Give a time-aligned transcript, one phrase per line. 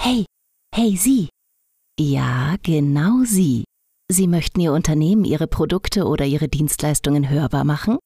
[0.00, 0.24] Hey,
[0.74, 1.28] hey Sie.
[1.98, 3.64] Ja, genau Sie.
[4.10, 7.98] Sie möchten Ihr Unternehmen, Ihre Produkte oder Ihre Dienstleistungen hörbar machen?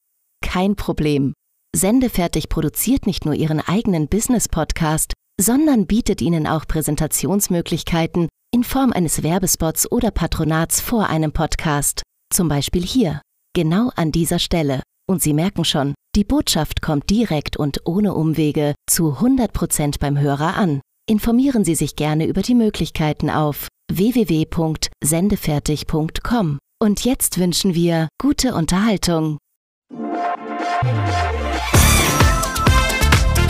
[0.42, 1.34] Kein Problem.
[1.76, 9.22] Sendefertig produziert nicht nur Ihren eigenen Business-Podcast, sondern bietet Ihnen auch Präsentationsmöglichkeiten in Form eines
[9.22, 12.02] Werbespots oder Patronats vor einem Podcast.
[12.32, 13.20] Zum Beispiel hier,
[13.54, 14.82] genau an dieser Stelle.
[15.08, 20.56] Und Sie merken schon, die Botschaft kommt direkt und ohne Umwege zu 100% beim Hörer
[20.56, 20.80] an.
[21.08, 26.58] Informieren Sie sich gerne über die Möglichkeiten auf www.sendefertig.com.
[26.80, 29.38] Und jetzt wünschen wir gute Unterhaltung.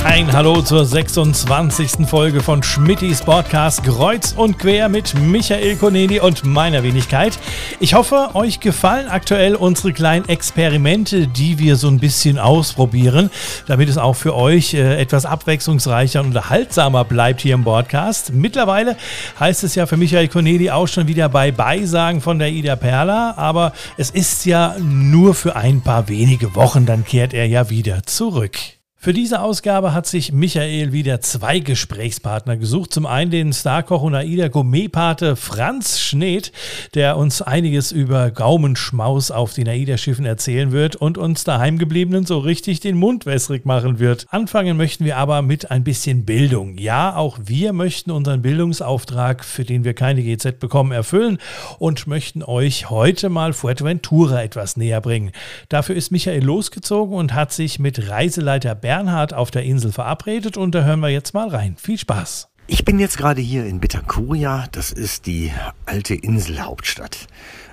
[0.04, 2.08] Ein Hallo zur 26.
[2.08, 7.38] Folge von Schmittis Podcast Kreuz und Quer mit Michael Koneni und meiner Wenigkeit.
[7.78, 13.30] Ich hoffe, euch gefallen aktuell unsere kleinen Experimente, die wir so ein bisschen ausprobieren,
[13.68, 18.32] damit es auch für euch äh, etwas abwechslungsreicher und unterhaltsamer bleibt hier im Podcast.
[18.32, 18.96] Mittlerweile
[19.38, 23.34] heißt es ja für Michael Koneni auch schon wieder bei Beisagen von der Ida Perla,
[23.36, 28.02] aber es ist ja nur für ein paar wenige Wochen, dann kehrt er ja wieder
[28.02, 28.58] zurück.
[29.04, 32.94] Für diese Ausgabe hat sich Michael wieder zwei Gesprächspartner gesucht.
[32.94, 36.52] Zum einen den Starkoch und AIDA Gourmetpate Franz Schneed,
[36.94, 42.78] der uns einiges über Gaumenschmaus auf den AIDA-Schiffen erzählen wird und uns daheimgebliebenen so richtig
[42.78, 44.26] den Mund wässrig machen wird.
[44.30, 46.78] Anfangen möchten wir aber mit ein bisschen Bildung.
[46.78, 51.38] Ja, auch wir möchten unseren Bildungsauftrag, für den wir keine GZ bekommen, erfüllen
[51.80, 55.32] und möchten euch heute mal Fuerteventura etwas näher bringen.
[55.68, 60.58] Dafür ist Michael losgezogen und hat sich mit Reiseleiter Bernd Bernhard auf der Insel verabredet
[60.58, 61.76] und da hören wir jetzt mal rein.
[61.78, 62.50] Viel Spaß!
[62.66, 65.50] Ich bin jetzt gerade hier in Betacuria, das ist die
[65.86, 67.26] alte Inselhauptstadt.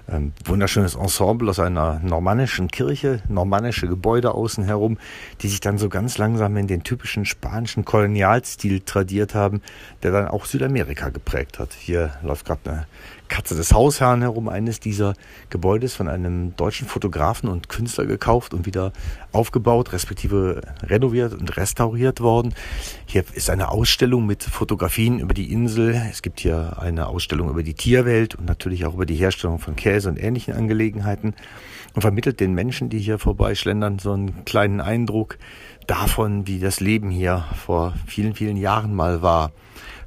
[0.10, 4.98] Ähm, wunderschönes Ensemble aus einer normannischen Kirche, normannische Gebäude außen herum,
[5.42, 9.62] die sich dann so ganz langsam in den typischen spanischen Kolonialstil tradiert haben,
[10.04, 11.74] der dann auch Südamerika geprägt hat.
[11.74, 12.88] Hier läuft gerade eine
[13.30, 15.14] Katze des Hausherrn herum, eines dieser
[15.50, 18.92] Gebäudes von einem deutschen Fotografen und Künstler gekauft und wieder
[19.32, 22.54] aufgebaut, respektive renoviert und restauriert worden.
[23.06, 26.02] Hier ist eine Ausstellung mit Fotografien über die Insel.
[26.12, 29.76] Es gibt hier eine Ausstellung über die Tierwelt und natürlich auch über die Herstellung von
[29.76, 31.36] Käse und ähnlichen Angelegenheiten
[31.94, 35.38] und vermittelt den Menschen, die hier vorbeischlendern, so einen kleinen Eindruck
[35.88, 39.52] davon, wie das Leben hier vor vielen, vielen Jahren mal war.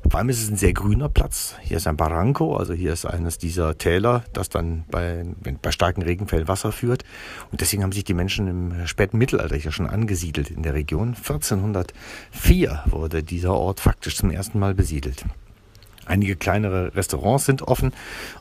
[0.09, 1.55] Vor allem ist es ein sehr grüner Platz.
[1.63, 5.25] Hier ist ein Barranco, also hier ist eines dieser Täler, das dann bei,
[5.63, 7.05] bei starken Regenfällen Wasser führt.
[7.51, 11.15] Und deswegen haben sich die Menschen im späten Mittelalter hier schon angesiedelt in der Region.
[11.17, 15.25] 1404 wurde dieser Ort faktisch zum ersten Mal besiedelt.
[16.07, 17.93] Einige kleinere Restaurants sind offen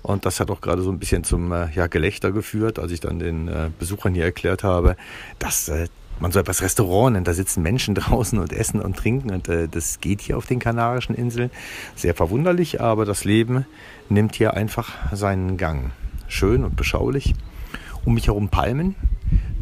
[0.01, 2.99] und das hat auch gerade so ein bisschen zum äh, ja, Gelächter geführt, als ich
[2.99, 4.95] dann den äh, Besuchern hier erklärt habe,
[5.37, 5.87] dass äh,
[6.19, 7.27] man so etwas Restaurant nennt.
[7.27, 10.59] Da sitzen Menschen draußen und essen und trinken und äh, das geht hier auf den
[10.59, 11.51] Kanarischen Inseln.
[11.95, 13.65] Sehr verwunderlich, aber das Leben
[14.09, 15.91] nimmt hier einfach seinen Gang.
[16.27, 17.33] Schön und beschaulich.
[18.05, 18.95] Um mich herum Palmen.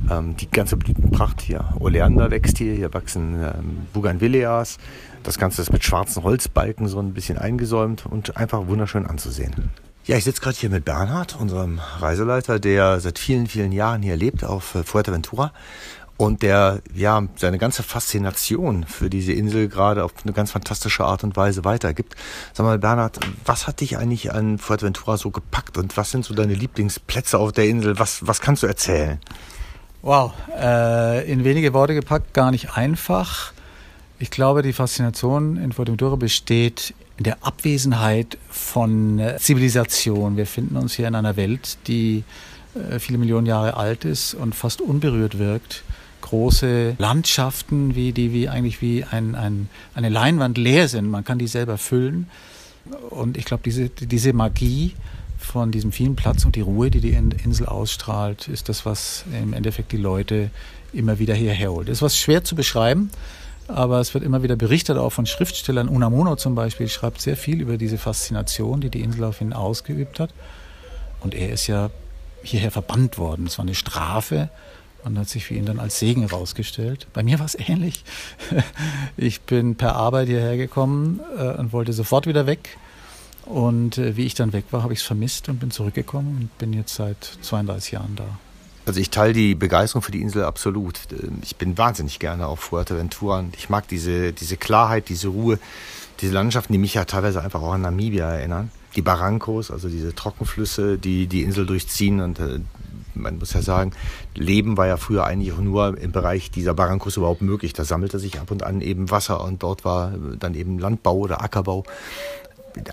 [0.10, 1.74] Ähm, die ganze Blütenpracht hier.
[1.80, 2.74] Oleander wächst hier.
[2.74, 4.78] Hier wachsen ähm, Bougainvilleas.
[5.24, 9.72] Das Ganze ist mit schwarzen Holzbalken so ein bisschen eingesäumt und einfach wunderschön anzusehen.
[10.06, 14.16] Ja, ich sitze gerade hier mit Bernhard, unserem Reiseleiter, der seit vielen, vielen Jahren hier
[14.16, 15.54] lebt auf äh, Fuerteventura
[16.18, 21.24] und der ja seine ganze Faszination für diese Insel gerade auf eine ganz fantastische Art
[21.24, 22.16] und Weise weitergibt.
[22.54, 26.34] Sag mal, Bernhard, was hat dich eigentlich an Fuerteventura so gepackt und was sind so
[26.34, 28.00] deine Lieblingsplätze auf der Insel?
[28.00, 29.20] Was, was kannst du erzählen?
[30.02, 33.54] Wow, äh, in wenige Worte gepackt, gar nicht einfach.
[34.20, 40.36] Ich glaube, die Faszination in Fuerteventura besteht in der Abwesenheit von äh, Zivilisation.
[40.36, 42.24] Wir finden uns hier in einer Welt, die
[42.76, 45.84] äh, viele Millionen Jahre alt ist und fast unberührt wirkt
[46.22, 51.10] große Landschaften, wie die wie eigentlich wie ein, ein, eine Leinwand leer sind.
[51.10, 52.28] Man kann die selber füllen.
[53.10, 54.96] Und ich glaube, diese, diese Magie
[55.38, 59.54] von diesem vielen Platz und die Ruhe, die die Insel ausstrahlt, ist das, was im
[59.54, 60.52] Endeffekt die Leute
[60.94, 61.88] immer wieder hierher holt.
[61.88, 63.12] Das ist was schwer zu beschreiben,
[63.70, 65.88] aber es wird immer wieder berichtet, auch von Schriftstellern.
[65.88, 70.20] Unamuno zum Beispiel schreibt sehr viel über diese Faszination, die die Insel auf ihn ausgeübt
[70.20, 70.32] hat.
[71.22, 71.90] Und er ist ja
[72.44, 73.46] hierher verbannt worden.
[73.46, 74.50] Das war eine Strafe
[75.04, 77.08] und hat sich für ihn dann als Segen herausgestellt.
[77.14, 78.04] Bei mir war es ähnlich.
[79.18, 82.78] Ich bin per Arbeit hierher gekommen äh, und wollte sofort wieder weg.
[83.46, 86.58] Und äh, wie ich dann weg war, habe ich es vermisst und bin zurückgekommen und
[86.58, 88.40] bin jetzt seit 32 Jahren da.
[88.90, 91.00] Also ich teile die Begeisterung für die Insel absolut.
[91.44, 95.60] Ich bin wahnsinnig gerne auf Fuerteventura ich mag diese, diese Klarheit, diese Ruhe,
[96.22, 98.72] diese Landschaften, die mich ja teilweise einfach auch an Namibia erinnern.
[98.96, 102.62] Die Barrancos, also diese Trockenflüsse, die die Insel durchziehen und äh,
[103.14, 103.92] man muss ja sagen,
[104.34, 107.74] Leben war ja früher eigentlich auch nur im Bereich dieser Barrancos überhaupt möglich.
[107.74, 111.44] Da sammelte sich ab und an eben Wasser und dort war dann eben Landbau oder
[111.44, 111.84] Ackerbau.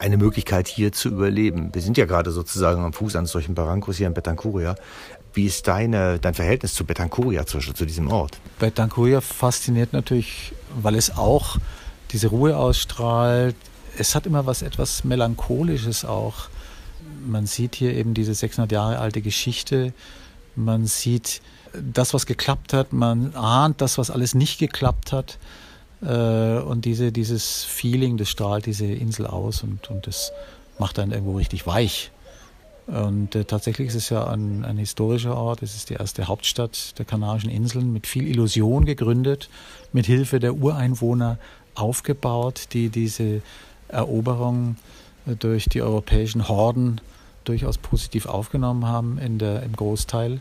[0.00, 1.71] Eine Möglichkeit hier zu überleben.
[1.73, 4.77] Wir sind ja gerade sozusagen am Fuß eines solchen Barrancos hier in Betancuria.
[5.35, 8.38] Wie ist deine, dein Verhältnis zu Betancuria, zu, zu diesem Ort?
[8.59, 11.59] Betancuria fasziniert natürlich, weil es auch
[12.12, 13.56] diese Ruhe ausstrahlt.
[13.99, 16.49] Es hat immer was etwas Melancholisches auch.
[17.27, 19.93] Man sieht hier eben diese 600 Jahre alte Geschichte.
[20.55, 21.43] Man sieht
[21.73, 22.93] das, was geklappt hat.
[22.93, 25.39] Man ahnt das, was alles nicht geklappt hat.
[26.02, 30.32] Äh, und diese, dieses Feeling, das strahlt diese Insel aus und, und das
[30.78, 32.10] macht dann irgendwo richtig weich.
[32.87, 35.62] Und äh, tatsächlich ist es ja ein, ein historischer Ort.
[35.62, 39.48] Es ist die erste Hauptstadt der Kanarischen Inseln mit viel Illusion gegründet,
[39.93, 41.38] mit Hilfe der Ureinwohner
[41.75, 43.43] aufgebaut, die diese
[43.88, 44.76] Eroberung
[45.26, 47.00] äh, durch die europäischen Horden
[47.44, 50.40] durchaus positiv aufgenommen haben in der, im Großteil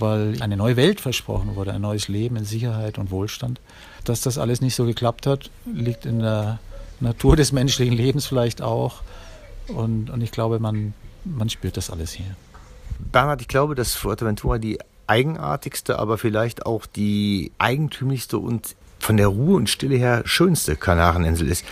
[0.00, 3.60] weil eine neue Welt versprochen wurde, ein neues Leben in Sicherheit und Wohlstand.
[4.04, 6.58] Dass das alles nicht so geklappt hat, liegt in der
[7.00, 9.02] Natur des menschlichen Lebens vielleicht auch.
[9.68, 10.94] Und, und ich glaube, man,
[11.24, 12.34] man spürt das alles hier.
[12.98, 19.28] Bernhard, ich glaube, dass Fuerteventura die eigenartigste, aber vielleicht auch die eigentümlichste und von der
[19.28, 21.64] Ruhe und Stille her schönste Kanareninsel ist.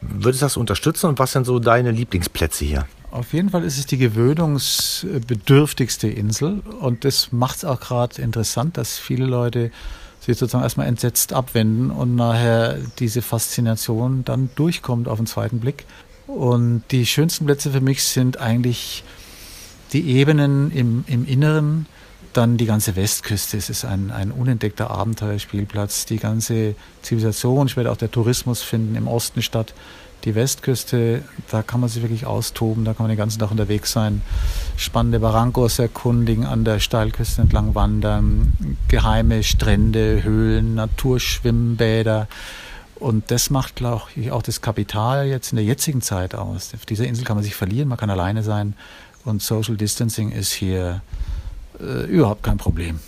[0.00, 2.86] Würdest du das unterstützen und was sind so deine Lieblingsplätze hier?
[3.10, 8.76] Auf jeden Fall ist es die gewöhnungsbedürftigste Insel und das macht es auch gerade interessant,
[8.76, 9.72] dass viele Leute
[10.20, 15.86] sich sozusagen erstmal entsetzt abwenden und nachher diese Faszination dann durchkommt auf den zweiten Blick.
[16.28, 19.02] Und die schönsten Plätze für mich sind eigentlich
[19.92, 21.86] die Ebenen im, im Inneren,
[22.32, 23.56] dann die ganze Westküste.
[23.56, 26.06] Es ist ein, ein unentdeckter Abenteuerspielplatz.
[26.06, 29.74] Die ganze Zivilisation, später auch der Tourismus finden im Osten statt
[30.24, 33.92] die Westküste, da kann man sich wirklich austoben, da kann man den ganzen Tag unterwegs
[33.92, 34.22] sein,
[34.76, 42.28] spannende Barrancos erkundigen, an der Steilküste entlang wandern, geheime Strände, Höhlen, Naturschwimmbäder.
[42.96, 46.74] Und das macht, glaube ich, auch das Kapital jetzt in der jetzigen Zeit aus.
[46.74, 48.74] Auf dieser Insel kann man sich verlieren, man kann alleine sein
[49.24, 51.02] und Social Distancing ist hier
[51.78, 53.00] äh, überhaupt kein Problem.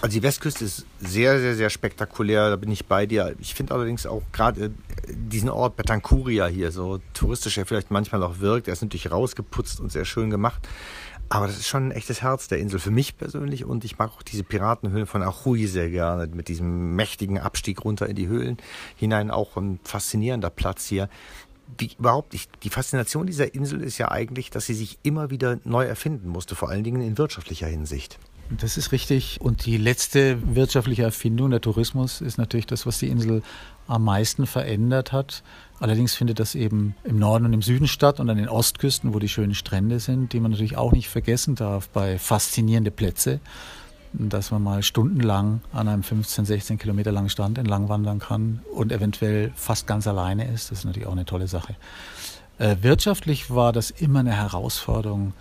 [0.00, 3.34] Also die Westküste ist sehr, sehr, sehr spektakulär, da bin ich bei dir.
[3.38, 4.70] Ich finde allerdings auch gerade äh,
[5.08, 9.80] diesen Ort Betancuria hier, so touristisch er vielleicht manchmal auch wirkt, er ist natürlich rausgeputzt
[9.80, 10.66] und sehr schön gemacht.
[11.30, 14.10] Aber das ist schon ein echtes Herz der Insel für mich persönlich und ich mag
[14.10, 18.56] auch diese Piratenhöhlen von Achuy sehr gerne mit diesem mächtigen Abstieg runter in die Höhlen
[18.96, 19.30] hinein.
[19.30, 21.10] Auch ein faszinierender Platz hier.
[21.76, 22.50] Wie, überhaupt nicht.
[22.62, 26.54] Die Faszination dieser Insel ist ja eigentlich, dass sie sich immer wieder neu erfinden musste,
[26.54, 28.18] vor allen Dingen in wirtschaftlicher Hinsicht.
[28.50, 29.40] Das ist richtig.
[29.40, 33.42] Und die letzte wirtschaftliche Erfindung, der Tourismus, ist natürlich das, was die Insel
[33.86, 35.42] am meisten verändert hat.
[35.80, 39.18] Allerdings findet das eben im Norden und im Süden statt und an den Ostküsten, wo
[39.18, 43.40] die schönen Strände sind, die man natürlich auch nicht vergessen darf bei faszinierende Plätze,
[44.12, 48.92] dass man mal stundenlang an einem 15, 16 Kilometer langen Strand entlang wandern kann und
[48.92, 50.70] eventuell fast ganz alleine ist.
[50.70, 51.76] Das ist natürlich auch eine tolle Sache.
[52.58, 55.32] Äh, wirtschaftlich war das immer eine Herausforderung,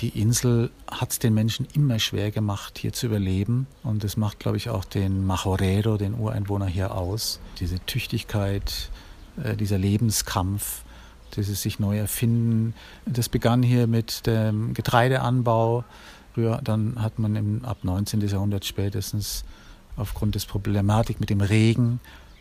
[0.00, 3.66] die Insel hat es den Menschen immer schwer gemacht, hier zu überleben.
[3.82, 7.40] Und das macht, glaube ich, auch den Majorero, den Ureinwohner hier aus.
[7.58, 8.90] Diese Tüchtigkeit,
[9.42, 10.84] äh, dieser Lebenskampf,
[11.36, 12.74] dieses sich neu erfinden.
[13.04, 15.84] Das begann hier mit dem Getreideanbau.
[16.34, 18.20] Früher, dann hat man im, ab 19.
[18.22, 19.44] Jahrhundert spätestens
[19.96, 22.00] aufgrund des Problematik mit dem Regen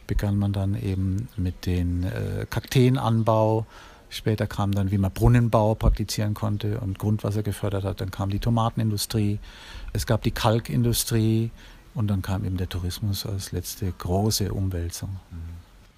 [0.10, 3.68] begann man dann eben mit dem äh, Kakteenanbau
[4.10, 8.02] Später kam dann, wie man Brunnenbau praktizieren konnte und Grundwasser gefördert hat.
[8.02, 9.40] Dann kam die Tomatenindustrie,
[9.94, 11.52] es gab die Kalkindustrie
[11.94, 15.20] und dann kam eben der Tourismus als letzte große Umwälzung.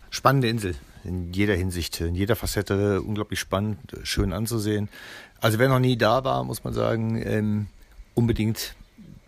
[0.10, 4.90] Spannende Insel in jeder Hinsicht, in jeder Facette unglaublich spannend, schön anzusehen.
[5.40, 7.68] Also wer noch nie da war, muss man sagen, ähm,
[8.14, 8.76] unbedingt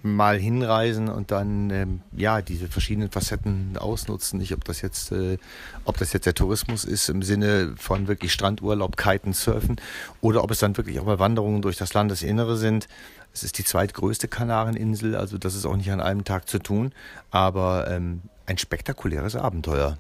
[0.03, 4.39] mal hinreisen und dann ähm, ja diese verschiedenen Facetten ausnutzen.
[4.39, 5.37] Nicht, ob das jetzt, äh,
[5.85, 9.77] ob das jetzt der Tourismus ist im Sinne von wirklich Strandurlaub, Kiten, Surfen
[10.21, 12.87] oder ob es dann wirklich auch mal Wanderungen durch das Landesinnere sind.
[13.33, 16.91] Es ist die zweitgrößte Kanareninsel, also das ist auch nicht an einem Tag zu tun,
[17.31, 19.97] aber ähm, ein spektakuläres Abenteuer.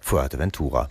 [0.00, 0.88] Fuerteventura.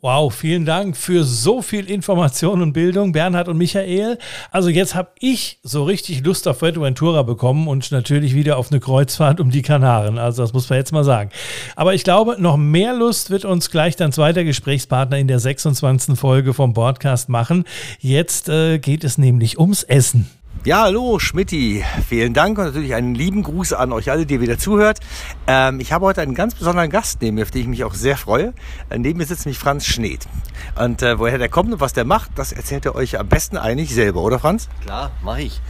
[0.00, 4.16] Wow, vielen Dank für so viel Information und Bildung, Bernhard und Michael.
[4.52, 8.78] Also jetzt habe ich so richtig Lust auf Fuerteventura bekommen und natürlich wieder auf eine
[8.78, 10.16] Kreuzfahrt um die Kanaren.
[10.16, 11.30] Also das muss man jetzt mal sagen.
[11.74, 16.16] Aber ich glaube, noch mehr Lust wird uns gleich dein zweiter Gesprächspartner in der 26.
[16.16, 17.64] Folge vom Podcast machen.
[17.98, 20.30] Jetzt äh, geht es nämlich ums Essen.
[20.64, 21.84] Ja, hallo Schmidti.
[22.08, 24.98] Vielen Dank und natürlich einen lieben Gruß an euch alle, die wieder zuhört.
[25.46, 27.94] Ähm, ich habe heute einen ganz besonderen Gast neben mir, auf den ich mich auch
[27.94, 28.52] sehr freue.
[28.90, 30.26] Äh, neben mir sitzt nämlich Franz Schneed.
[30.74, 33.56] Und äh, woher der kommt und was der macht, das erzählt er euch am besten
[33.56, 34.68] eigentlich selber, oder Franz?
[34.84, 35.60] Klar, mache ich.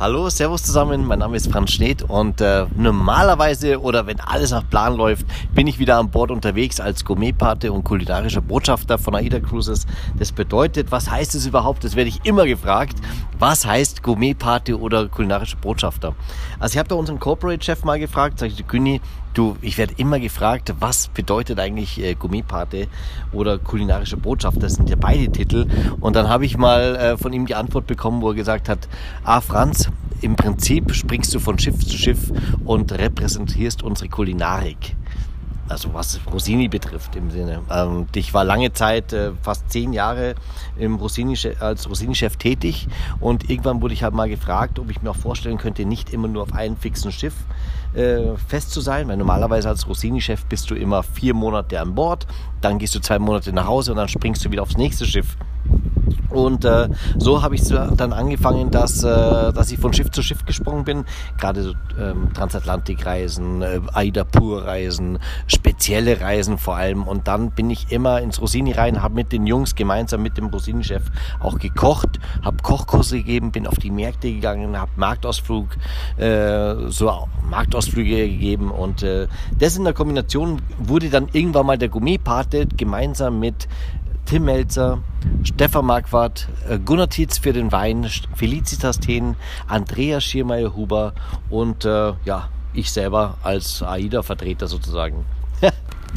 [0.00, 1.04] Hallo, Servus zusammen.
[1.04, 5.66] Mein Name ist Franz Schneed und äh, normalerweise oder wenn alles nach Plan läuft, bin
[5.66, 9.88] ich wieder an Bord unterwegs als Gourmetpate und kulinarischer Botschafter von AIDA Cruises.
[10.16, 11.82] Das bedeutet, was heißt es überhaupt?
[11.82, 12.96] Das werde ich immer gefragt.
[13.40, 16.14] Was heißt Gourmetpate oder kulinarischer Botschafter?
[16.60, 19.00] Also ich habe da unseren Corporate-Chef mal gefragt, sag ich, Günni,
[19.34, 22.88] Du, ich werde immer gefragt, was bedeutet eigentlich äh, Gourmetpate
[23.32, 24.62] oder kulinarische Botschaft?
[24.62, 25.66] Das sind ja beide Titel.
[26.00, 28.88] Und dann habe ich mal äh, von ihm die Antwort bekommen, wo er gesagt hat,
[29.24, 32.32] ah Franz, im Prinzip springst du von Schiff zu Schiff
[32.64, 34.96] und repräsentierst unsere Kulinarik
[35.68, 37.62] also was Rossini betrifft im Sinne.
[37.70, 40.34] Ähm, ich war lange Zeit, äh, fast zehn Jahre
[40.78, 42.88] im Rossini, als Rossini-Chef tätig
[43.20, 46.28] und irgendwann wurde ich halt mal gefragt, ob ich mir auch vorstellen könnte, nicht immer
[46.28, 47.34] nur auf einem fixen Schiff
[47.94, 52.26] äh, fest zu sein, weil normalerweise als Rossini-Chef bist du immer vier Monate an Bord,
[52.60, 55.36] dann gehst du zwei Monate nach Hause und dann springst du wieder aufs nächste Schiff.
[56.30, 60.44] Und äh, so habe ich dann angefangen, dass, äh, dass ich von Schiff zu Schiff
[60.44, 61.04] gesprungen bin.
[61.38, 67.04] Gerade so, ähm, Transatlantikreisen, äh, Aida-Pur-Reisen, spezielle Reisen vor allem.
[67.04, 70.46] Und dann bin ich immer ins Rossini rein, habe mit den Jungs gemeinsam mit dem
[70.46, 71.02] Rossini-Chef
[71.40, 75.68] auch gekocht, habe Kochkurse gegeben, bin auf die Märkte gegangen, habe Marktausflug,
[76.18, 78.70] äh, so Marktausflüge gegeben.
[78.70, 83.68] Und äh, das in der Kombination wurde dann irgendwann mal der Gourmet-Pate gemeinsam mit
[84.28, 84.98] Tim Melzer,
[85.42, 91.14] Stefan Marquardt, äh, Gunnar Tietz für den Wein, Felicitas Thien, Andrea Schiermeier-Huber
[91.48, 95.24] und äh, ja, ich selber als AIDA-Vertreter sozusagen.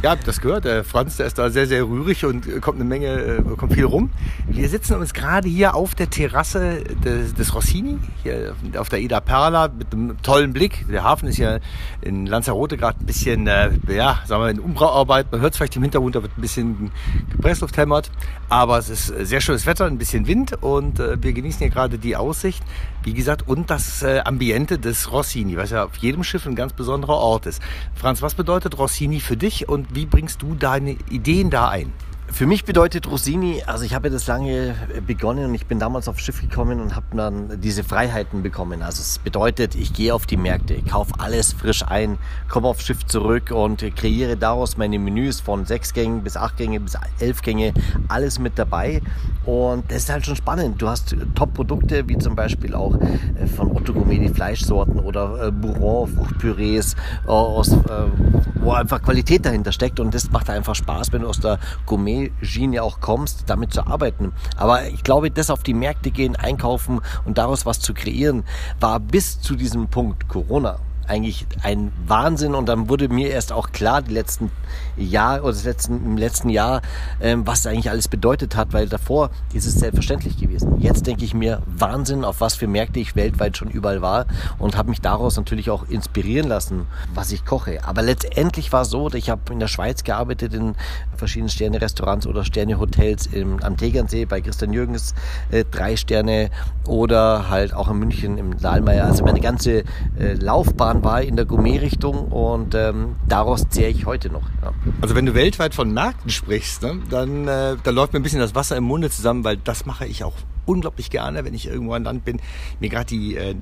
[0.02, 0.64] Ja, habt das gehört.
[0.64, 3.74] Der Franz, der ist da sehr, sehr rührig und äh, kommt eine Menge, äh, kommt
[3.74, 4.10] viel rum.
[4.48, 9.20] Wir sitzen uns gerade hier auf der Terrasse des, des Rossini, hier auf der Ida
[9.20, 10.86] Perla mit einem tollen Blick.
[10.88, 11.60] Der Hafen ist ja
[12.00, 15.30] in Lanzarote gerade ein bisschen, äh, ja, sagen wir, in Umbauarbeit.
[15.30, 16.90] Man hört es vielleicht im Hintergrund, da wird ein bisschen
[17.30, 18.10] Gepressluft hämmert.
[18.48, 21.98] Aber es ist sehr schönes Wetter, ein bisschen Wind und äh, wir genießen hier gerade
[21.98, 22.64] die Aussicht.
[23.04, 26.72] Wie gesagt, und das äh, Ambiente des Rossini, was ja auf jedem Schiff ein ganz
[26.72, 27.60] besonderer Ort ist.
[27.94, 31.92] Franz, was bedeutet Rossini für dich und wie bringst du deine Ideen da ein?
[32.32, 34.74] Für mich bedeutet Rossini, also ich habe das lange
[35.06, 38.82] begonnen und ich bin damals aufs Schiff gekommen und habe dann diese Freiheiten bekommen.
[38.82, 42.16] Also es bedeutet, ich gehe auf die Märkte, kaufe alles frisch ein,
[42.48, 46.80] komme aufs Schiff zurück und kreiere daraus meine Menüs von sechs Gängen bis acht Gänge
[46.80, 47.74] bis elf Gänge,
[48.08, 49.02] alles mit dabei.
[49.44, 50.80] Und das ist halt schon spannend.
[50.80, 55.50] Du hast Top-Produkte, wie zum Beispiel auch äh, von Otto Gourmet die Fleischsorten oder äh,
[55.50, 60.00] Bourron, Fruchtpürees, äh, wo einfach Qualität dahinter steckt.
[60.00, 63.86] Und das macht einfach Spaß, wenn du aus der Gourmet Schiene auch kommst, damit zu
[63.86, 64.32] arbeiten.
[64.56, 68.44] Aber ich glaube, das auf die Märkte gehen, einkaufen und daraus was zu kreieren,
[68.80, 70.78] war bis zu diesem Punkt Corona
[71.08, 74.50] eigentlich ein Wahnsinn und dann wurde mir erst auch klar, die letzten
[74.96, 76.82] Jahr oder das letzten, im letzten Jahr,
[77.20, 80.80] ähm, was eigentlich alles bedeutet hat, weil davor ist es selbstverständlich gewesen.
[80.80, 84.26] Jetzt denke ich mir, Wahnsinn, auf was für Märkte ich weltweit schon überall war
[84.58, 87.84] und habe mich daraus natürlich auch inspirieren lassen, was ich koche.
[87.84, 90.74] Aber letztendlich war es so, ich habe in der Schweiz gearbeitet, in
[91.16, 93.28] verschiedenen Sterne-Restaurants oder Sterne-Hotels
[93.62, 95.14] am Tegernsee bei Christian Jürgens,
[95.50, 96.50] äh, drei Sterne
[96.86, 99.06] oder halt auch in München im Dahlmeier.
[99.06, 99.84] Also meine ganze
[100.18, 104.42] äh, Laufbahn war in der Gourmet-Richtung und ähm, daraus zehre ich heute noch.
[104.62, 104.72] Ja.
[105.00, 108.40] Also wenn du weltweit von Märkten sprichst, ne, dann äh, da läuft mir ein bisschen
[108.40, 110.34] das Wasser im Munde zusammen, weil das mache ich auch
[110.66, 112.40] unglaublich gerne, wenn ich irgendwo an Land bin,
[112.80, 113.54] mir gerade die, äh,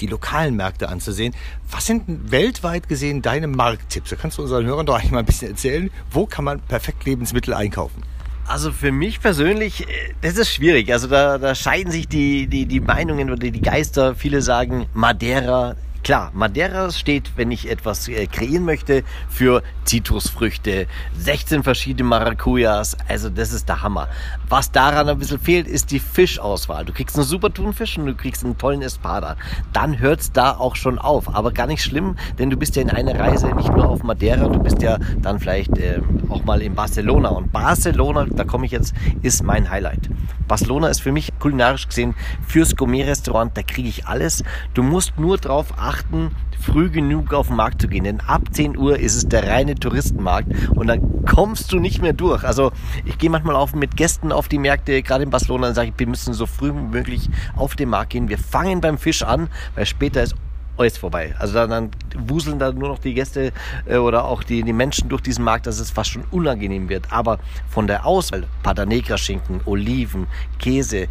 [0.00, 1.34] die lokalen Märkte anzusehen.
[1.70, 4.10] Was sind weltweit gesehen deine Markttipps?
[4.10, 7.04] Da kannst du unseren Hörern doch eigentlich mal ein bisschen erzählen, wo kann man perfekt
[7.04, 8.02] Lebensmittel einkaufen?
[8.46, 10.90] Also für mich persönlich, äh, das ist schwierig.
[10.92, 14.14] Also da, da scheiden sich die, die, die Meinungen oder die Geister.
[14.14, 15.76] Viele sagen Madeira
[16.08, 20.86] Klar, Madeira steht, wenn ich etwas äh, kreieren möchte, für Zitrusfrüchte,
[21.18, 24.08] 16 verschiedene Maracujas, also das ist der Hammer.
[24.48, 26.86] Was daran ein bisschen fehlt, ist die Fischauswahl.
[26.86, 29.36] Du kriegst einen super Thunfisch und du kriegst einen tollen Espada.
[29.74, 32.80] Dann hört es da auch schon auf, aber gar nicht schlimm, denn du bist ja
[32.80, 36.00] in einer Reise nicht nur auf Madeira, du bist ja dann vielleicht äh,
[36.30, 37.28] auch mal in Barcelona.
[37.28, 40.08] Und Barcelona, da komme ich jetzt, ist mein Highlight.
[40.48, 42.14] Barcelona ist für mich kulinarisch gesehen
[42.46, 44.42] fürs Gourmet-Restaurant, da kriege ich alles.
[44.72, 48.04] Du musst nur drauf achten, achten, früh genug auf den Markt zu gehen.
[48.04, 52.12] Denn ab 10 Uhr ist es der reine Touristenmarkt und dann kommst du nicht mehr
[52.12, 52.44] durch.
[52.44, 52.72] Also
[53.04, 56.06] ich gehe manchmal auf mit Gästen auf die Märkte, gerade in Barcelona, und sage, wir
[56.06, 58.28] müssen so früh wie möglich auf den Markt gehen.
[58.28, 60.34] Wir fangen beim Fisch an, weil später ist
[60.76, 61.34] alles vorbei.
[61.38, 61.90] Also dann, dann
[62.28, 63.52] wuseln da nur noch die Gäste
[63.86, 67.12] äh, oder auch die, die Menschen durch diesen Markt, dass es fast schon unangenehm wird.
[67.12, 67.38] Aber
[67.68, 70.28] von der Auswahl, Pata Negra Schinken, Oliven,
[70.58, 71.08] Käse,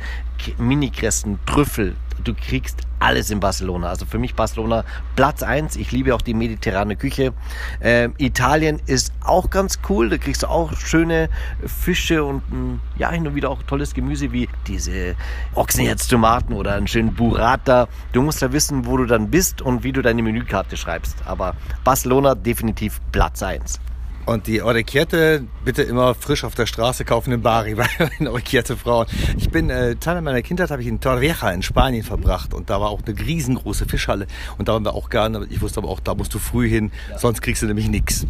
[0.58, 3.90] Minikresten, Trüffel, du kriegst alles in Barcelona.
[3.90, 4.84] Also für mich Barcelona
[5.16, 5.76] Platz eins.
[5.76, 7.34] Ich liebe auch die mediterrane Küche.
[7.82, 10.10] Ähm, Italien ist auch ganz cool.
[10.10, 11.30] Da kriegst du auch schöne
[11.66, 15.16] Fische und ein, ja, hin und wieder auch tolles Gemüse wie diese
[15.54, 17.88] Ochsenherztomaten oder einen schönen Burrata.
[18.14, 21.18] Du musst ja wissen, wo du dann bist und wie du deine Menükarte schreibst.
[21.26, 23.80] Aber Barcelona definitiv Platz eins.
[24.28, 27.88] Und die Orecchiette bitte immer frisch auf der Straße kaufen in Bari bei
[28.20, 29.08] den Orecchiette Frauen.
[29.38, 32.82] Ich bin, äh, Teil meiner Kindheit habe ich in Torrevieja in Spanien verbracht und da
[32.82, 35.48] war auch eine riesengroße Fischhalle und da waren wir auch gerne.
[35.50, 38.28] Ich wusste aber auch, da musst du früh hin, sonst kriegst du nämlich nichts.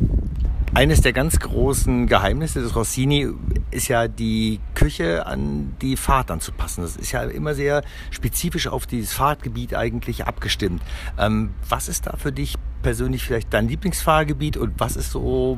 [0.73, 3.29] Eines der ganz großen Geheimnisse des Rossini
[3.71, 6.81] ist ja die Küche an die Fahrt anzupassen.
[6.81, 10.81] Das ist ja immer sehr spezifisch auf dieses Fahrtgebiet eigentlich abgestimmt.
[11.17, 15.57] Ähm, was ist da für dich persönlich vielleicht dein Lieblingsfahrgebiet und was ist so,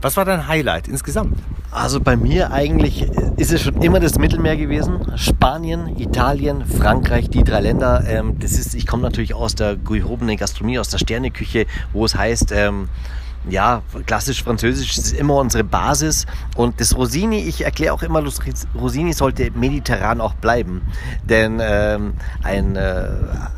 [0.00, 1.38] was war dein Highlight insgesamt?
[1.70, 3.02] Also bei mir eigentlich
[3.36, 5.12] ist es schon immer das Mittelmeer gewesen.
[5.16, 8.04] Spanien, Italien, Frankreich, die drei Länder.
[8.08, 12.16] Ähm, das ist, ich komme natürlich aus der gehobenen Gastronomie, aus der Sterneküche, wo es
[12.16, 12.88] heißt, ähm,
[13.48, 16.26] ja, klassisch französisch ist immer unsere Basis.
[16.56, 18.22] Und das Rosini, ich erkläre auch immer,
[18.74, 20.82] Rosini sollte mediterran auch bleiben.
[21.24, 23.08] Denn ähm, ein, äh,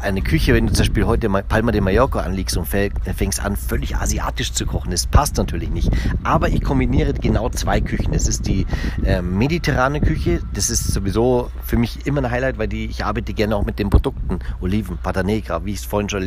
[0.00, 3.96] eine Küche, wenn du zum Beispiel heute Palma de Mallorca anlegst und fängst an, völlig
[3.96, 5.90] asiatisch zu kochen, das passt natürlich nicht.
[6.22, 8.12] Aber ich kombiniere genau zwei Küchen.
[8.14, 8.66] Es ist die
[9.04, 13.34] äh, mediterrane Küche, das ist sowieso für mich immer ein Highlight, weil die, ich arbeite
[13.34, 16.22] gerne auch mit den Produkten, Oliven, Pata Negra, wie ich es vorhin schon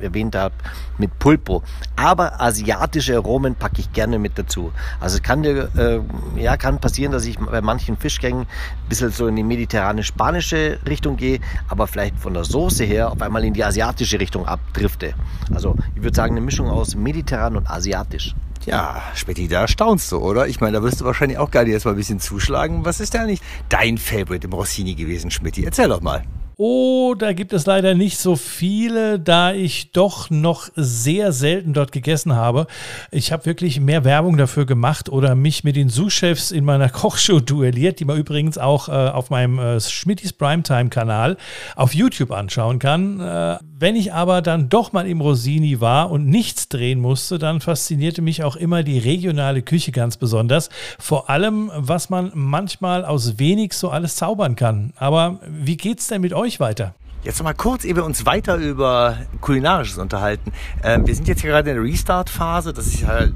[0.00, 0.54] erwähnt habe,
[0.98, 1.62] mit Pulpo.
[1.96, 4.72] Aber asiatisch asiatische Aromen packe ich gerne mit dazu.
[4.98, 6.00] Also es kann, äh,
[6.36, 10.78] ja, kann passieren, dass ich bei manchen Fischgängen ein bisschen so in die mediterrane spanische
[10.88, 15.14] Richtung gehe, aber vielleicht von der Soße her auf einmal in die asiatische Richtung abdrifte.
[15.54, 18.34] Also ich würde sagen eine Mischung aus mediterran und asiatisch.
[18.66, 20.48] Ja, Spetti, da staunst du, oder?
[20.48, 22.84] Ich meine, da wirst du wahrscheinlich auch gerne jetzt mal ein bisschen zuschlagen.
[22.84, 25.64] Was ist denn eigentlich dein Favorite im Rossini gewesen, Schmitti?
[25.64, 26.24] Erzähl doch mal.
[26.62, 31.90] Oh, da gibt es leider nicht so viele, da ich doch noch sehr selten dort
[31.90, 32.66] gegessen habe.
[33.10, 37.40] Ich habe wirklich mehr Werbung dafür gemacht oder mich mit den Sous-Chefs in meiner Kochshow
[37.40, 41.38] duelliert, die man übrigens auch äh, auf meinem äh, Schmittis Primetime-Kanal
[41.76, 43.20] auf YouTube anschauen kann.
[43.20, 47.62] Äh, wenn ich aber dann doch mal im Rosini war und nichts drehen musste, dann
[47.62, 50.68] faszinierte mich auch immer die regionale Küche ganz besonders.
[50.98, 54.92] Vor allem, was man manchmal aus wenig so alles zaubern kann.
[54.96, 56.49] Aber wie geht's denn mit euch?
[56.50, 56.94] Euch weiter.
[57.22, 60.52] Jetzt noch mal kurz, ehe wir uns weiter über Kulinarisches unterhalten.
[60.82, 62.72] Ähm, wir sind jetzt hier gerade in der Restart-Phase.
[62.72, 63.28] Das ist ja,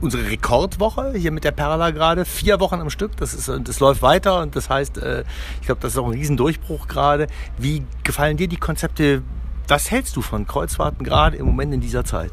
[0.00, 2.24] unsere Rekordwoche hier mit der Perla gerade.
[2.24, 3.16] Vier Wochen am Stück.
[3.16, 5.24] Das, ist, das läuft weiter und das heißt, äh,
[5.60, 7.26] ich glaube, das ist auch ein Riesendurchbruch gerade.
[7.58, 9.22] Wie gefallen dir die Konzepte?
[9.66, 12.30] Was hältst du von Kreuzfahrten gerade im Moment in dieser Zeit?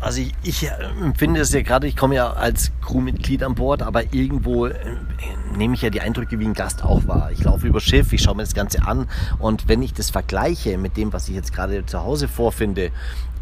[0.00, 0.70] Also ich, ich äh,
[1.02, 4.74] empfinde es ja gerade, ich komme ja als Crewmitglied an Bord, aber irgendwo äh,
[5.56, 7.30] nehme ich ja die Eindrücke wie ein Gast auch wahr.
[7.32, 9.08] Ich laufe über Schiff, ich schaue mir das Ganze an
[9.38, 12.92] und wenn ich das vergleiche mit dem, was ich jetzt gerade zu Hause vorfinde,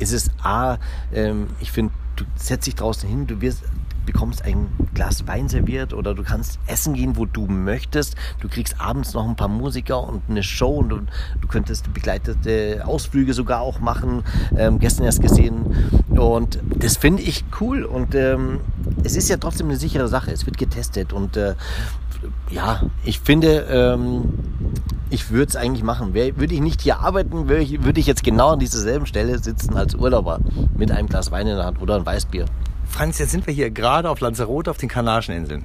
[0.00, 0.78] ist es A,
[1.12, 3.62] ähm, ich finde, du setzt dich draußen hin, du wirst
[4.08, 8.16] bekommst ein Glas Wein serviert oder du kannst essen gehen, wo du möchtest.
[8.40, 10.96] Du kriegst abends noch ein paar Musiker und eine Show und du,
[11.40, 14.24] du könntest begleitete Ausflüge sogar auch machen.
[14.56, 16.02] Ähm, gestern erst gesehen.
[16.08, 17.84] Und das finde ich cool.
[17.84, 18.60] Und ähm,
[19.04, 20.30] es ist ja trotzdem eine sichere Sache.
[20.30, 21.12] Es wird getestet.
[21.12, 21.54] Und äh,
[22.50, 24.32] ja, ich finde, ähm,
[25.10, 26.14] ich würde es eigentlich machen.
[26.14, 29.76] Würde ich nicht hier arbeiten, würde ich, ich jetzt genau an dieser selben Stelle sitzen
[29.76, 30.40] als Urlauber
[30.78, 32.46] mit einem Glas Wein in der Hand oder ein Weißbier.
[32.88, 35.64] Franz, jetzt sind wir hier gerade auf Lanzarote auf den Kanarischen Inseln.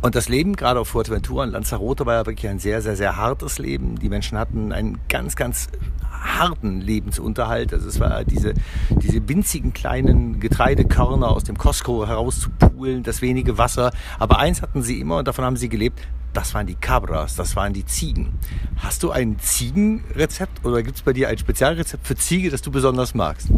[0.00, 3.16] Und das Leben, gerade auf Fuerteventura und Lanzarote, war ja wirklich ein sehr, sehr, sehr
[3.16, 3.98] hartes Leben.
[3.98, 5.68] Die Menschen hatten einen ganz, ganz
[6.10, 7.72] harten Lebensunterhalt.
[7.72, 8.54] Also es war diese,
[8.90, 13.92] diese winzigen kleinen Getreidekörner aus dem Costco herauszupulen, das wenige Wasser.
[14.18, 16.00] Aber eins hatten sie immer und davon haben sie gelebt.
[16.32, 18.34] Das waren die Cabras, das waren die Ziegen.
[18.76, 22.72] Hast du ein Ziegenrezept oder gibt es bei dir ein Spezialrezept für Ziege, das du
[22.72, 23.48] besonders magst?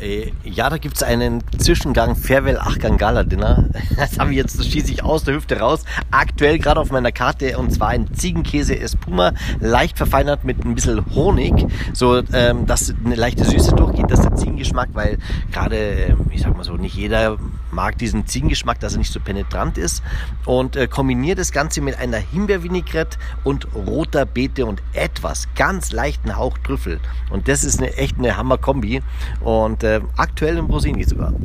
[0.00, 3.68] Äh, ja, da gibt es einen Zwischengang Farewell Achgang Gala Dinner.
[3.96, 5.84] Das habe ich jetzt, das schieße ich aus der Hüfte raus.
[6.10, 11.04] Aktuell gerade auf meiner Karte und zwar ein Ziegenkäse Espuma, leicht verfeinert mit ein bisschen
[11.14, 15.18] Honig, so ähm, dass eine leichte Süße durchgeht, dass der Ziegengeschmack, weil
[15.52, 17.38] gerade, äh, ich sag mal so, nicht jeder
[17.70, 20.02] mag diesen Ziegengeschmack, dass er nicht so penetrant ist
[20.44, 26.36] und äh, kombiniere das Ganze mit einer Himbeervinaigrette und roter Beete und etwas ganz leichten
[26.36, 29.02] Hauch Trüffel und das ist eine echt eine Hammer-Kombi
[29.40, 31.32] und äh, aktuell im Rosini sogar.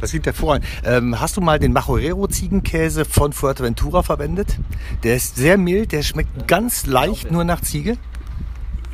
[0.00, 0.66] Das klingt hervorragend.
[0.84, 4.58] Ähm, hast du mal den Majorero Ziegenkäse von Fuerteventura verwendet?
[5.04, 7.96] Der ist sehr mild, der schmeckt ganz leicht nur nach Ziege.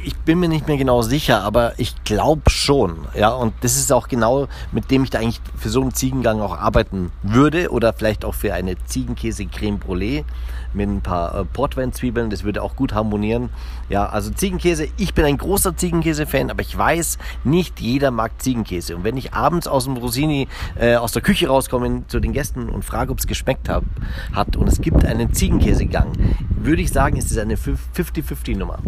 [0.04, 2.98] Ich bin mir nicht mehr genau sicher, aber ich glaube schon.
[3.14, 6.40] Ja, und das ist auch genau, mit dem ich da eigentlich für so einen Ziegengang
[6.40, 10.24] auch arbeiten würde oder vielleicht auch für eine Ziegenkäse-Creme Brûlée
[10.72, 12.30] mit ein paar äh, Portweinzwiebeln.
[12.30, 13.50] Das würde auch gut harmonieren.
[13.88, 14.88] Ja, also Ziegenkäse.
[14.96, 18.96] Ich bin ein großer Ziegenkäse-Fan, aber ich weiß, nicht jeder mag Ziegenkäse.
[18.96, 22.68] Und wenn ich abends aus dem Rosini äh, aus der Küche rauskomme zu den Gästen
[22.68, 23.84] und frage, ob es geschmeckt hab,
[24.32, 26.12] hat und es gibt einen Ziegenkäsegang,
[26.50, 28.78] würde ich sagen, ist es eine 50-50-Nummer.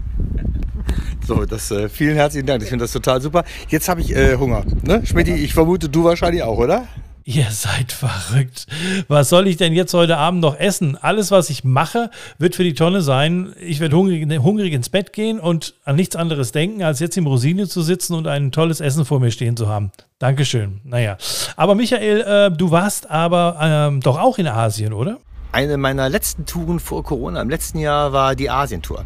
[1.26, 2.62] So, das äh, vielen herzlichen Dank.
[2.62, 3.44] Ich finde das total super.
[3.68, 4.64] Jetzt habe ich äh, Hunger.
[4.82, 5.06] Ne?
[5.06, 6.88] Schmidti, ich vermute, du wahrscheinlich auch, oder?
[7.24, 8.66] Ihr seid verrückt.
[9.06, 10.96] Was soll ich denn jetzt heute Abend noch essen?
[11.00, 13.52] Alles, was ich mache, wird für die Tonne sein.
[13.60, 17.28] Ich werde hungrig, hungrig ins Bett gehen und an nichts anderes denken, als jetzt im
[17.28, 19.92] Rosine zu sitzen und ein tolles Essen vor mir stehen zu haben.
[20.18, 20.80] Dankeschön.
[20.82, 21.18] Naja.
[21.56, 25.18] Aber Michael, äh, du warst aber ähm, doch auch in Asien, oder?
[25.52, 29.04] Eine meiner letzten Touren vor Corona im letzten Jahr war die Asientour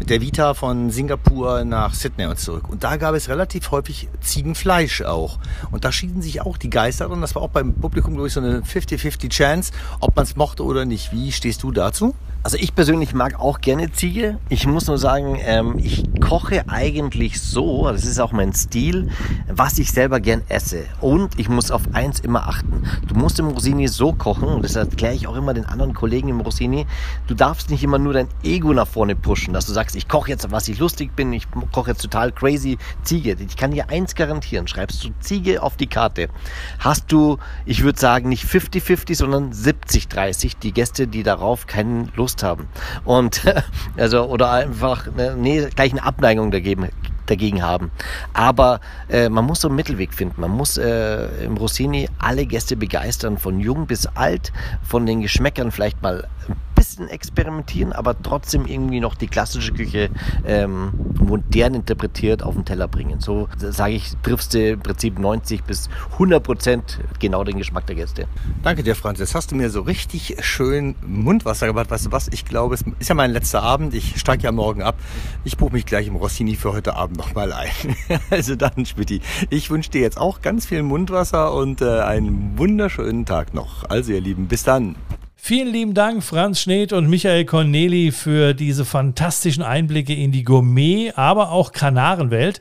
[0.00, 2.68] mit der Vita von Singapur nach Sydney und zurück.
[2.68, 5.38] Und da gab es relativ häufig Ziegenfleisch auch.
[5.70, 8.32] Und da schieden sich auch die Geister und das war auch beim Publikum, glaube ich,
[8.32, 11.12] so eine 50-50 Chance, ob man es mochte oder nicht.
[11.12, 12.14] Wie stehst du dazu?
[12.42, 14.38] Also ich persönlich mag auch gerne Ziege.
[14.48, 19.10] Ich muss nur sagen, ähm, ich koche eigentlich so, das ist auch mein Stil,
[19.46, 20.84] was ich selber gern esse.
[21.02, 22.84] Und ich muss auf eins immer achten.
[23.06, 26.30] Du musst im Rosini so kochen, und das erkläre ich auch immer den anderen Kollegen
[26.30, 26.86] im Rosini,
[27.26, 30.30] du darfst nicht immer nur dein Ego nach vorne pushen, dass du sagst, ich koche
[30.30, 33.36] jetzt, was ich lustig bin, ich koche jetzt total crazy Ziege.
[33.38, 36.30] Ich kann dir eins garantieren, schreibst du Ziege auf die Karte,
[36.78, 42.29] hast du, ich würde sagen, nicht 50-50, sondern 70-30, die Gäste, die darauf keinen Lust
[42.30, 42.68] Lust haben.
[43.04, 43.42] Und
[43.96, 46.88] also oder einfach eine, nee, gleich eine Abneigung dagegen,
[47.26, 47.90] dagegen haben.
[48.32, 50.40] Aber äh, man muss so einen Mittelweg finden.
[50.40, 55.70] Man muss äh, im Rossini alle Gäste begeistern, von jung bis alt, von den Geschmäckern
[55.70, 60.08] vielleicht mal ein bisschen experimentieren, aber trotzdem irgendwie noch die klassische Küche
[60.46, 63.20] ähm, modern interpretiert auf den Teller bringen.
[63.20, 67.96] So sage ich, triffst du im Prinzip 90 bis 100 Prozent genau den Geschmack der
[67.96, 68.26] Gäste.
[68.62, 69.18] Danke dir, Franz.
[69.18, 71.90] Jetzt hast du mir so richtig schön Mundwasser gemacht.
[71.90, 72.28] Weißt du was?
[72.28, 73.92] Ich glaube, es ist ja mein letzter Abend.
[73.92, 74.96] Ich steige ja morgen ab.
[75.44, 77.68] Ich buche mich gleich im Rossini für heute Abend nochmal ein.
[78.30, 79.20] also dann, Spitti.
[79.50, 83.84] Ich wünsche dir jetzt auch ganz viel Mundwasser und äh, einen wunderschönen Tag noch.
[83.90, 84.96] Also ihr Lieben, bis dann.
[85.42, 91.12] Vielen lieben Dank, Franz Schneed und Michael Corneli, für diese fantastischen Einblicke in die Gourmet,
[91.16, 92.60] aber auch Kanarenwelt.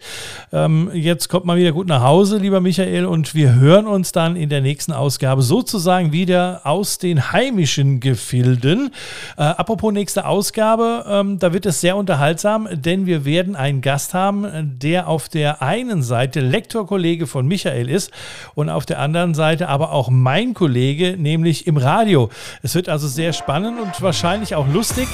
[0.54, 4.38] Ähm, jetzt kommt mal wieder gut nach Hause, lieber Michael, und wir hören uns dann
[4.38, 8.92] in der nächsten Ausgabe sozusagen wieder aus den heimischen Gefilden.
[9.38, 14.14] Äh, apropos nächste Ausgabe, ähm, da wird es sehr unterhaltsam, denn wir werden einen Gast
[14.14, 14.48] haben,
[14.82, 18.12] der auf der einen Seite Lektorkollege von Michael ist
[18.56, 22.30] und auf der anderen Seite aber auch mein Kollege, nämlich im Radio.
[22.76, 25.08] Wird also sehr spannend und wahrscheinlich auch lustig,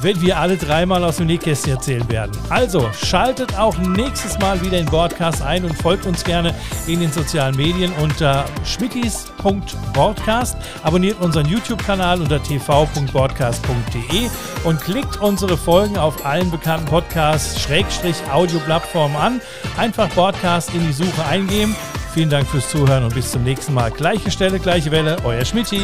[0.00, 2.30] wenn wir alle dreimal aus dem Nähkästchen erzählen werden.
[2.48, 6.54] Also schaltet auch nächstes Mal wieder in Broadcast ein und folgt uns gerne
[6.86, 10.56] in den sozialen Medien unter schmittis.broadcast.
[10.82, 14.28] Abonniert unseren YouTube-Kanal unter tv.broadcast.de
[14.64, 19.40] und klickt unsere Folgen auf allen bekannten Podcasts-Audio-Plattformen an.
[19.76, 21.74] Einfach Broadcast in die Suche eingeben.
[22.12, 23.90] Vielen Dank fürs Zuhören und bis zum nächsten Mal.
[23.90, 25.80] Gleiche Stelle, gleiche Welle, euer Schmidti.